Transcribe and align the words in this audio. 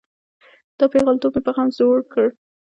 دا 0.77 0.85
پیغلتوب 0.93 1.31
مې 1.35 1.41
په 1.45 1.51
غم 1.55 1.67
زوړ 1.77 1.97
کړه. 2.11 2.27